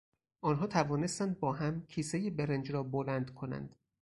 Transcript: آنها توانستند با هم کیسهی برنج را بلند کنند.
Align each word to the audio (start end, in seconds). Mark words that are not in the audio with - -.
آنها 0.41 0.67
توانستند 0.67 1.39
با 1.39 1.53
هم 1.53 1.85
کیسهی 1.85 2.29
برنج 2.29 2.71
را 2.71 2.83
بلند 2.83 3.33
کنند. 3.33 3.75